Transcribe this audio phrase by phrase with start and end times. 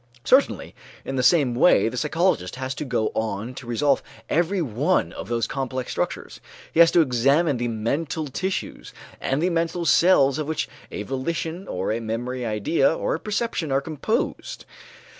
[0.23, 0.73] Certainly
[1.05, 5.27] in the same way the psychologist has to go on to resolve every one of
[5.27, 6.41] those complex structures;
[6.73, 11.67] he has to examine the mental tissues and the mental cells of which a volition
[11.67, 14.65] or a memory idea or a perception are composed.